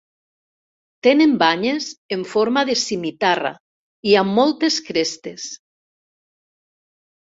[1.07, 3.55] Tenen banyes en forma de simitarra
[4.15, 5.51] i amb moltes crestes.